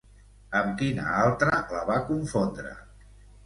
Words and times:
Amb 0.59 0.73
quina 0.79 1.05
altra 1.27 1.61
la 1.77 1.85
va 1.93 2.01
confondre? 2.11 2.77